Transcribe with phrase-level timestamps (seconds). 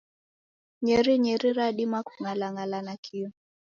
[0.83, 3.27] Nyerinyeri radima kung'alang'ala nakio.